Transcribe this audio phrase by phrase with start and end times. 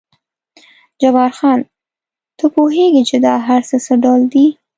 [1.01, 1.59] جبار خان،
[2.37, 4.45] ته پوهېږې چې دا هر څه څه ډول دي؟